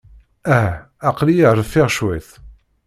Ah, 0.57 0.71
aql-iyi 1.09 1.49
rfiɣ 1.59 1.87
cwiṭ! 1.95 2.29